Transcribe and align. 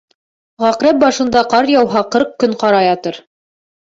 Ғаҡрәп 0.63 1.01
башында 1.03 1.43
ҡар 1.51 1.69
яуһа, 1.73 2.03
ҡырҡ 2.15 2.31
көн 2.45 2.57
ҡара 2.65 2.83
ятыр. 2.87 3.23